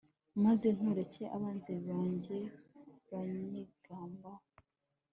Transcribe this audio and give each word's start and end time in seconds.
maze 0.43 0.67
ntureke 0.75 1.23
abanzi 1.35 1.71
banjye 1.87 2.37
banyigambaho 3.09 4.43